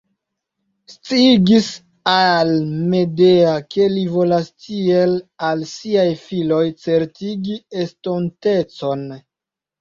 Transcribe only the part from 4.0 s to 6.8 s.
volas tiel al siaj filoj